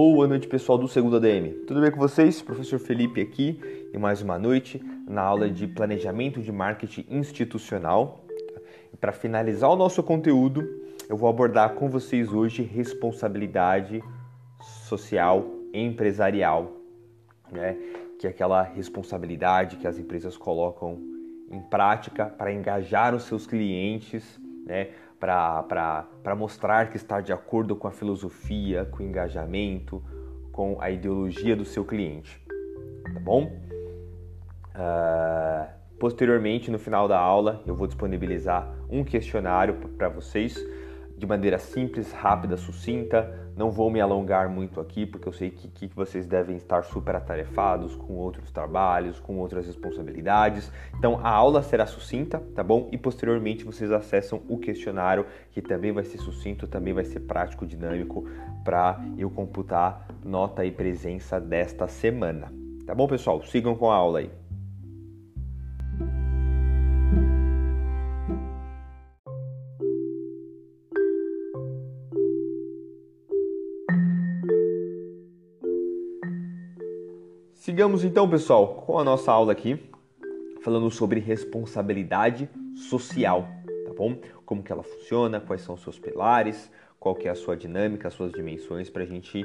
[0.00, 1.64] Boa noite, pessoal do Segundo ADM.
[1.66, 2.40] Tudo bem com vocês?
[2.40, 3.60] Professor Felipe aqui
[3.92, 8.24] e mais uma noite na aula de Planejamento de Marketing Institucional.
[9.00, 10.62] Para finalizar o nosso conteúdo,
[11.08, 14.00] eu vou abordar com vocês hoje responsabilidade
[14.60, 15.44] social
[15.74, 16.76] empresarial,
[17.50, 17.76] né?
[18.20, 20.96] que é aquela responsabilidade que as empresas colocam
[21.50, 24.90] em prática para engajar os seus clientes, né?
[25.18, 30.02] Para mostrar que está de acordo com a filosofia, com o engajamento,
[30.52, 32.40] com a ideologia do seu cliente.
[33.12, 33.44] Tá bom?
[34.74, 35.68] Uh,
[35.98, 40.56] posteriormente, no final da aula, eu vou disponibilizar um questionário para vocês
[41.18, 45.68] de maneira simples, rápida, sucinta, não vou me alongar muito aqui, porque eu sei que,
[45.68, 50.70] que vocês devem estar super atarefados com outros trabalhos, com outras responsabilidades.
[50.96, 52.88] Então a aula será sucinta, tá bom?
[52.92, 57.66] E posteriormente vocês acessam o questionário, que também vai ser sucinto, também vai ser prático,
[57.66, 58.28] dinâmico,
[58.62, 62.52] para eu computar nota e presença desta semana.
[62.86, 63.42] Tá bom, pessoal?
[63.42, 64.47] Sigam com a aula aí.
[77.78, 79.78] Sigamos então, pessoal, com a nossa aula aqui,
[80.62, 83.46] falando sobre responsabilidade social,
[83.86, 84.18] tá bom?
[84.44, 88.08] Como que ela funciona, quais são os seus pilares, qual que é a sua dinâmica,
[88.08, 89.44] as suas dimensões, para a gente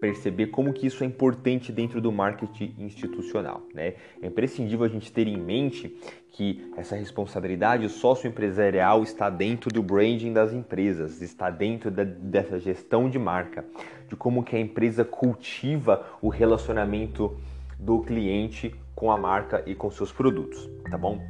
[0.00, 3.96] perceber como que isso é importante dentro do marketing institucional, né?
[4.22, 5.94] É imprescindível a gente ter em mente
[6.30, 13.10] que essa responsabilidade socioempresarial está dentro do branding das empresas, está dentro da, dessa gestão
[13.10, 13.62] de marca,
[14.08, 17.36] de como que a empresa cultiva o relacionamento
[17.84, 21.20] do cliente com a marca e com seus produtos, tá bom?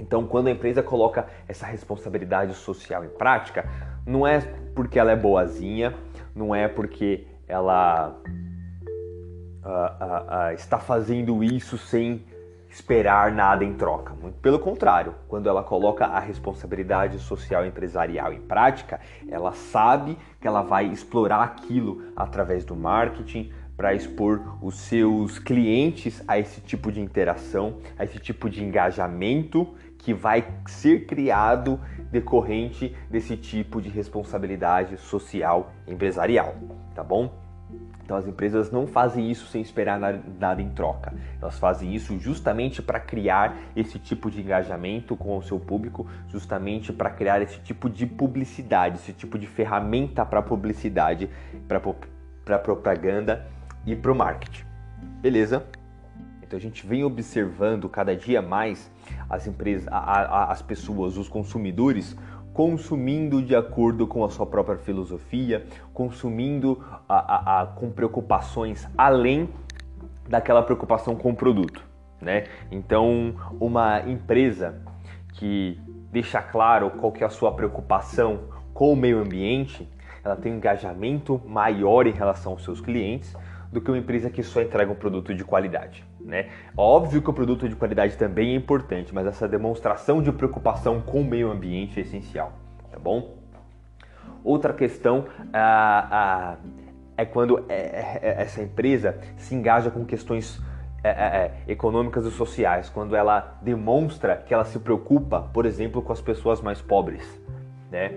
[0.00, 3.68] Então, quando a empresa coloca essa responsabilidade social em prática,
[4.04, 4.40] não é
[4.74, 5.94] porque ela é boazinha,
[6.34, 8.18] não é porque ela
[9.64, 12.24] uh, uh, uh, está fazendo isso sem
[12.68, 14.14] esperar nada em troca.
[14.14, 18.98] Muito pelo contrário, quando ela coloca a responsabilidade social empresarial em prática,
[19.28, 26.22] ela sabe que ela vai explorar aquilo através do marketing, para expor os seus clientes
[26.28, 31.80] a esse tipo de interação, a esse tipo de engajamento que vai ser criado
[32.12, 36.54] decorrente desse tipo de responsabilidade social empresarial,
[36.94, 37.34] tá bom?
[38.04, 41.12] Então as empresas não fazem isso sem esperar nada em troca.
[41.40, 46.92] Elas fazem isso justamente para criar esse tipo de engajamento com o seu público, justamente
[46.92, 51.28] para criar esse tipo de publicidade, esse tipo de ferramenta para publicidade,
[51.66, 53.50] para propaganda
[53.86, 54.64] e para o marketing.
[55.20, 55.66] Beleza?
[56.42, 58.90] Então a gente vem observando cada dia mais
[59.28, 62.16] as empresas, a, a, as pessoas, os consumidores
[62.52, 69.48] consumindo de acordo com a sua própria filosofia, consumindo a, com preocupações além
[70.28, 71.82] daquela preocupação com o produto,
[72.20, 72.44] né?
[72.70, 74.82] Então uma empresa
[75.34, 78.40] que deixa claro qual que é a sua preocupação
[78.74, 79.88] com o meio ambiente,
[80.22, 83.34] ela tem um engajamento maior em relação aos seus clientes
[83.72, 86.04] do que uma empresa que só entrega um produto de qualidade.
[86.20, 86.50] Né?
[86.76, 91.22] Óbvio que o produto de qualidade também é importante, mas essa demonstração de preocupação com
[91.22, 92.52] o meio ambiente é essencial,
[92.90, 93.34] tá bom?
[94.44, 96.56] Outra questão ah, ah,
[97.16, 100.60] é quando é, é, é, essa empresa se engaja com questões
[101.02, 106.02] é, é, é, econômicas e sociais, quando ela demonstra que ela se preocupa, por exemplo,
[106.02, 107.40] com as pessoas mais pobres,
[107.90, 108.12] né?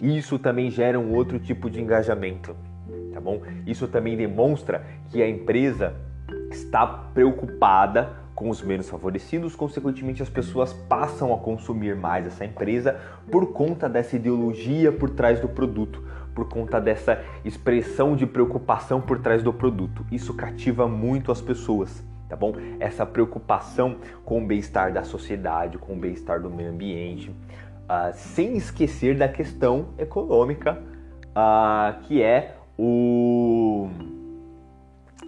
[0.00, 2.56] Isso também gera um outro tipo de engajamento
[3.14, 3.40] tá bom?
[3.64, 5.94] Isso também demonstra que a empresa
[6.50, 12.98] está preocupada com os menos favorecidos, consequentemente as pessoas passam a consumir mais essa empresa
[13.30, 16.02] por conta dessa ideologia por trás do produto,
[16.34, 20.04] por conta dessa expressão de preocupação por trás do produto.
[20.10, 22.54] Isso cativa muito as pessoas, tá bom?
[22.80, 28.56] Essa preocupação com o bem-estar da sociedade, com o bem-estar do meio ambiente, uh, sem
[28.56, 30.82] esquecer da questão econômica,
[31.30, 33.88] uh, que é o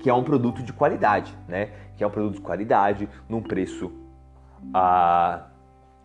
[0.00, 1.70] que é um produto de qualidade, né?
[1.96, 3.90] Que é um produto de qualidade num preço
[4.72, 5.46] ah,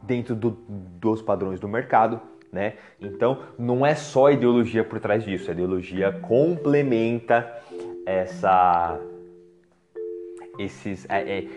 [0.01, 2.19] dentro do, dos padrões do mercado,
[2.51, 2.75] né?
[2.99, 7.51] Então não é só ideologia por trás disso, a ideologia complementa
[8.05, 8.99] essa
[10.59, 11.47] esses é, é,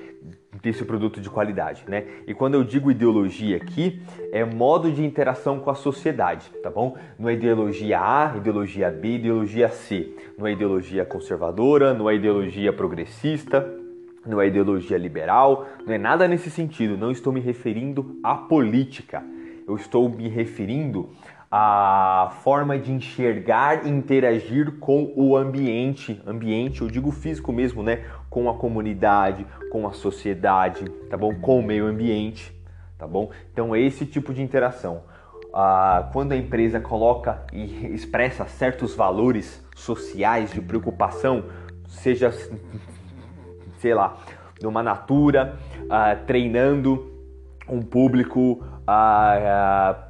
[0.62, 2.05] desse produto de qualidade, né?
[2.26, 4.00] E quando eu digo ideologia aqui,
[4.32, 6.97] é modo de interação com a sociedade, tá bom?
[7.19, 10.15] Não é ideologia A, ideologia B, ideologia C.
[10.38, 13.69] Não é ideologia conservadora, não é ideologia progressista,
[14.26, 16.97] não é ideologia liberal, não é nada nesse sentido.
[16.97, 19.23] Não estou me referindo à política.
[19.67, 21.09] Eu estou me referindo
[21.56, 28.02] a forma de enxergar e interagir com o ambiente, ambiente, eu digo físico mesmo, né?
[28.28, 31.32] Com a comunidade, com a sociedade, tá bom?
[31.36, 32.52] Com o meio ambiente,
[32.98, 33.30] tá bom?
[33.52, 35.02] Então é esse tipo de interação.
[35.54, 41.44] Ah, quando a empresa coloca e expressa certos valores sociais de preocupação,
[41.86, 42.32] seja,
[43.78, 44.18] sei lá,
[44.60, 45.56] numa natura,
[45.88, 47.12] ah, treinando
[47.68, 48.60] um público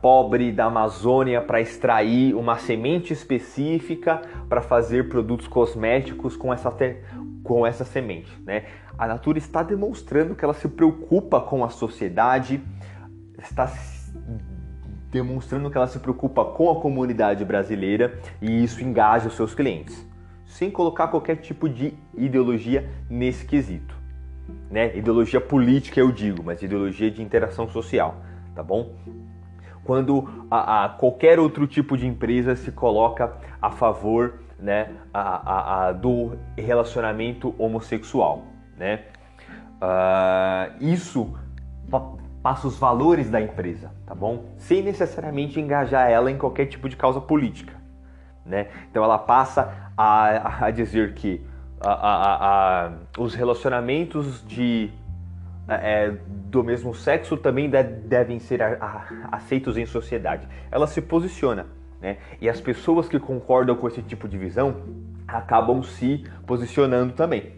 [0.01, 6.97] pobre da Amazônia para extrair uma semente específica para fazer produtos cosméticos com essa, te,
[7.43, 8.31] com essa semente.
[8.45, 8.65] Né?
[8.99, 12.61] A Natura está demonstrando que ela se preocupa com a sociedade,
[13.39, 13.73] está
[15.11, 20.05] demonstrando que ela se preocupa com a comunidade brasileira e isso engaja os seus clientes,
[20.45, 23.95] sem colocar qualquer tipo de ideologia nesse quesito.
[24.69, 24.97] Né?
[24.97, 28.95] Ideologia política eu digo, mas ideologia de interação social tá bom?
[29.85, 35.93] Quando a, a qualquer outro tipo de empresa se coloca a favor né, a, a,
[35.93, 38.45] do relacionamento homossexual,
[38.79, 39.05] né?
[39.75, 41.35] Uh, isso
[42.43, 44.45] passa os valores da empresa, tá bom?
[44.57, 47.75] Sem necessariamente engajar ela em qualquer tipo de causa política,
[48.45, 48.69] né?
[48.91, 51.45] Então ela passa a, a dizer que
[51.81, 54.91] a, os relacionamentos de
[55.69, 58.61] é, do mesmo sexo também devem ser
[59.31, 60.47] aceitos em sociedade.
[60.71, 61.67] Ela se posiciona,
[62.01, 62.19] né?
[62.41, 64.83] E as pessoas que concordam com esse tipo de visão
[65.27, 67.53] acabam se posicionando também.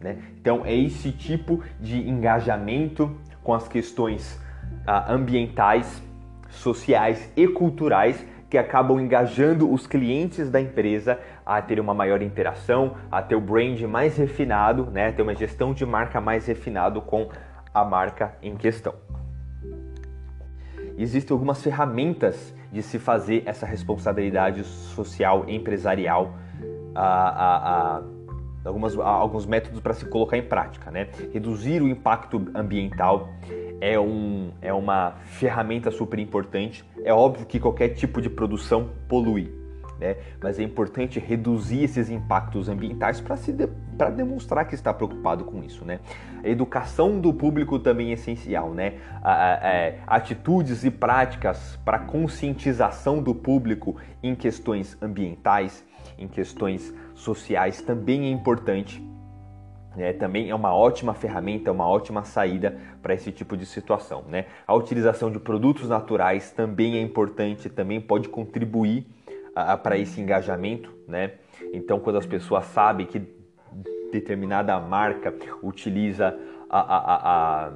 [0.00, 0.18] Né?
[0.40, 4.40] Então é esse tipo de engajamento com as questões
[4.86, 6.02] ah, ambientais,
[6.48, 12.96] sociais e culturais que acabam engajando os clientes da empresa a ter uma maior interação,
[13.10, 17.28] a ter o brand mais refinado, né, ter uma gestão de marca mais refinado com
[17.74, 18.94] a marca em questão.
[20.98, 26.34] Existem algumas ferramentas de se fazer essa responsabilidade social empresarial,
[26.94, 28.02] a, a, a
[28.64, 30.90] algumas, alguns métodos para se colocar em prática.
[30.90, 31.08] Né?
[31.32, 33.28] Reduzir o impacto ambiental
[33.80, 36.84] é, um, é uma ferramenta super importante.
[37.04, 39.52] É óbvio que qualquer tipo de produção polui,
[39.98, 40.16] né?
[40.42, 43.66] Mas é importante reduzir esses impactos ambientais para de,
[44.14, 46.00] demonstrar que está preocupado com isso, né?
[46.42, 48.94] A educação do público também é essencial, né?
[49.24, 55.84] É, atitudes e práticas para conscientização do público em questões ambientais,
[56.18, 59.02] em questões sociais também é importante.
[59.98, 64.24] É, também é uma ótima ferramenta, uma ótima saída para esse tipo de situação.
[64.28, 64.46] Né?
[64.66, 69.06] A utilização de produtos naturais também é importante, também pode contribuir
[69.82, 71.32] para esse engajamento, né?
[71.72, 73.22] Então, quando as pessoas sabem que
[74.12, 76.38] determinada marca utiliza
[76.68, 77.72] a, a, a,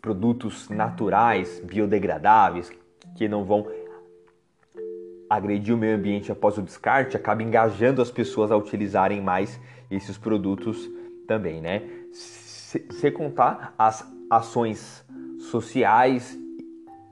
[0.00, 2.72] produtos naturais, biodegradáveis,
[3.14, 3.66] que não vão
[5.28, 9.60] agredir o meio ambiente após o descarte, acaba engajando as pessoas a utilizarem mais
[9.90, 10.88] esses produtos
[11.30, 11.88] também, né?
[12.12, 15.06] Se, contar as ações
[15.38, 16.36] sociais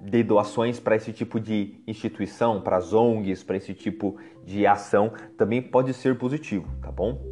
[0.00, 5.12] de doações para esse tipo de instituição, para as ONGs, para esse tipo de ação,
[5.36, 7.22] também pode ser positivo, tá bom?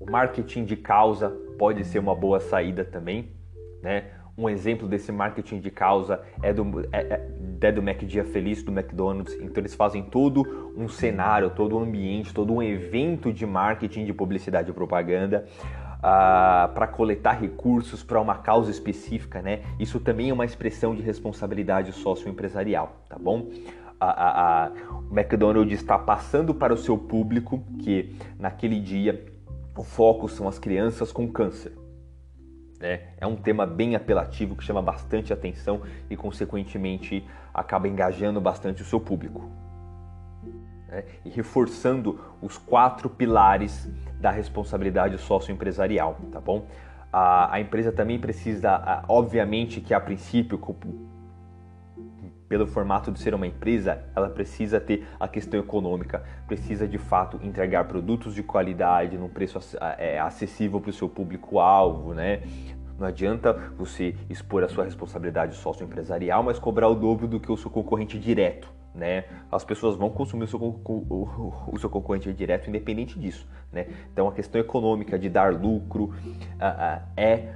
[0.00, 3.36] O marketing de causa pode ser uma boa saída também,
[3.80, 4.15] né?
[4.38, 7.28] Um exemplo desse marketing de causa é do, é, é,
[7.62, 9.32] é do Mac Dia Feliz, do McDonald's.
[9.34, 14.12] Então eles fazem todo um cenário, todo um ambiente, todo um evento de marketing, de
[14.12, 15.46] publicidade e propaganda
[16.02, 19.62] ah, para coletar recursos para uma causa específica, né?
[19.80, 23.48] Isso também é uma expressão de responsabilidade socioempresarial, tá bom?
[23.98, 24.70] A, a, a,
[25.10, 29.24] o McDonald's está passando para o seu público que naquele dia
[29.74, 31.72] o foco são as crianças com câncer.
[32.80, 33.00] Né?
[33.18, 38.84] É um tema bem apelativo que chama bastante atenção e, consequentemente, acaba engajando bastante o
[38.84, 39.50] seu público.
[40.88, 41.04] Né?
[41.24, 43.88] E reforçando os quatro pilares
[44.20, 46.66] da responsabilidade socioempresarial, tá bom?
[47.12, 50.58] A, a empresa também precisa, obviamente, que a princípio,
[52.48, 57.40] pelo formato de ser uma empresa, ela precisa ter a questão econômica, precisa de fato
[57.42, 59.58] entregar produtos de qualidade num preço
[59.98, 62.42] é, acessível para o seu público-alvo, né?
[62.98, 67.56] Não adianta você expor a sua responsabilidade socioempresarial, mas cobrar o dobro do que o
[67.56, 69.24] seu concorrente direto né?
[69.52, 73.88] As pessoas vão consumir o seu, o seu concorrente direto independente disso, né?
[74.12, 77.52] Então a questão econômica de dar lucro uh, uh, é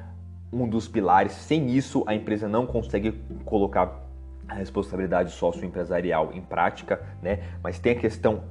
[0.53, 1.33] um dos pilares.
[1.33, 3.13] Sem isso, a empresa não consegue
[3.45, 4.10] colocar
[4.51, 7.39] a responsabilidade socioempresarial em prática, né?
[7.63, 8.43] Mas tem a questão,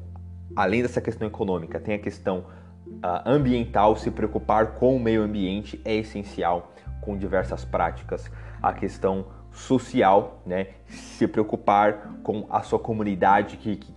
[0.55, 2.45] além dessa questão econômica, tem a questão
[2.87, 8.31] uh, ambiental, se preocupar com o meio ambiente é essencial, com diversas práticas.
[8.61, 10.67] A questão social, né?
[10.87, 13.93] Se preocupar com a sua comunidade que, que,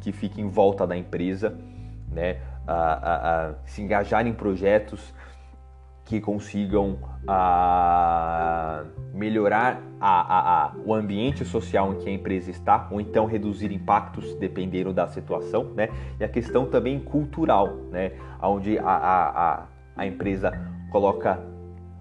[0.00, 1.56] que fica em volta da empresa,
[2.10, 2.40] né?
[2.66, 5.12] A, se engajar em projetos
[6.04, 8.84] que consigam a,
[9.14, 14.34] melhorar a, a, o ambiente social em que a empresa está, ou então reduzir impactos
[14.34, 15.90] dependendo da situação, né?
[16.18, 18.12] E a questão também cultural, né?
[18.42, 20.50] Onde a, a, a, empresa
[20.90, 21.40] coloca,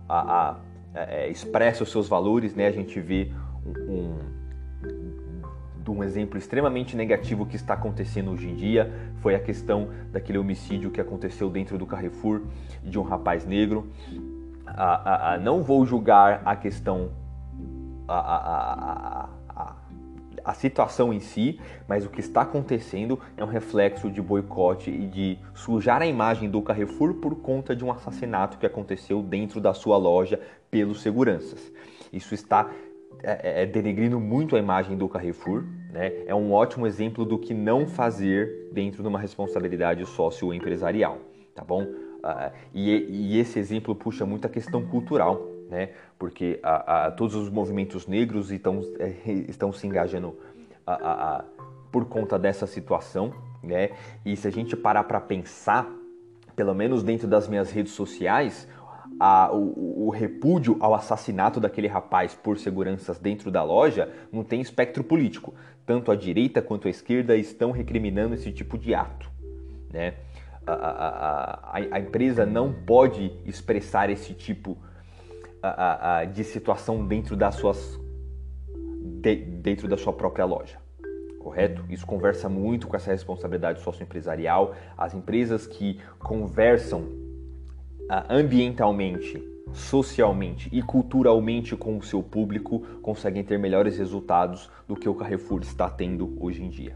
[0.09, 0.55] a, a,
[0.95, 2.65] é, expressa os seus valores, né?
[2.65, 3.31] A gente vê
[3.63, 4.17] um,
[5.87, 10.39] um, um exemplo extremamente negativo que está acontecendo hoje em dia, foi a questão daquele
[10.39, 12.41] homicídio que aconteceu dentro do Carrefour
[12.83, 13.91] de um rapaz negro.
[14.65, 17.11] A, a, a não vou julgar a questão,
[18.19, 19.29] a,
[20.43, 25.07] a, situação em si, mas o que está acontecendo é um reflexo de boicote e
[25.07, 29.73] de sujar a imagem do Carrefour por conta de um assassinato que aconteceu dentro da
[29.73, 30.39] sua loja
[30.69, 31.71] pelos seguranças.
[32.11, 32.69] Isso está
[33.23, 36.11] é, é, é, denegrindo muito a imagem do Carrefour, né?
[36.25, 41.19] É um ótimo exemplo do que não fazer dentro de uma responsabilidade socioempresarial,
[41.53, 41.83] tá bom?
[41.83, 45.41] Uh, e, e, esse exemplo puxa muito a questão cultural,
[45.71, 45.91] né?
[46.19, 50.37] Porque a, a, todos os movimentos negros estão, é, estão se engajando
[50.85, 51.45] a,
[51.89, 53.91] por conta dessa situação, né?
[54.25, 55.89] E se a gente parar para pensar,
[56.55, 58.67] pelo menos dentro das minhas redes sociais,
[59.17, 64.59] a, o, o, repúdio ao assassinato daquele rapaz por seguranças dentro da loja não tem
[64.59, 65.53] espectro político.
[65.85, 69.29] Tanto a direita quanto a esquerda estão recriminando esse tipo de ato.
[69.91, 70.15] Né?
[70.65, 74.77] A, a, a, a empresa não pode expressar esse tipo
[76.33, 77.99] de situação dentro das suas
[79.21, 80.79] de, dentro da sua própria loja
[81.41, 81.83] correto?
[81.89, 84.75] Isso conversa muito com essa responsabilidade socioempresarial.
[84.97, 87.03] As empresas que conversam
[88.29, 89.41] ambientalmente,
[89.73, 95.61] socialmente e culturalmente com o seu público conseguem ter melhores resultados do que o Carrefour
[95.61, 96.95] está tendo hoje em dia.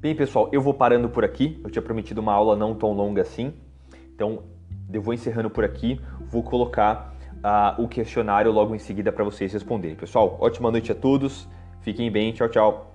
[0.00, 1.60] Bem, pessoal, eu vou parando por aqui.
[1.62, 3.52] Eu tinha prometido uma aula não tão longa assim.
[4.14, 4.42] Então,
[4.92, 6.00] eu vou encerrando por aqui.
[6.30, 9.96] Vou colocar uh, o questionário logo em seguida para vocês responderem.
[9.96, 11.48] Pessoal, ótima noite a todos.
[11.82, 12.32] Fiquem bem.
[12.32, 12.89] Tchau, tchau.